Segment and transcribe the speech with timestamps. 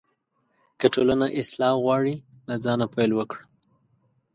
[0.79, 2.15] که ټولنه اصلاح غواړې،
[2.47, 3.41] له ځانه پیل وکړه.